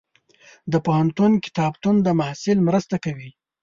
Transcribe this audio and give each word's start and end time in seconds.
د 0.71 0.73
پوهنتون 0.85 1.31
کتابتون 1.45 1.95
د 2.01 2.07
محصل 2.19 2.57
مرسته 2.67 2.95
کوي. 3.05 3.29